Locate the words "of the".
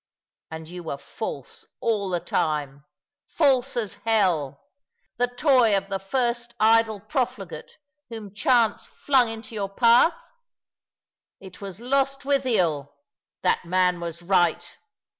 5.77-5.99